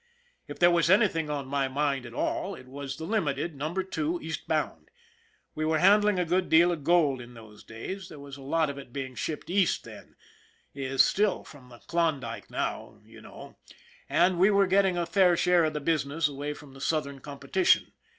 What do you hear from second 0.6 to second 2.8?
was anything on my mind at all it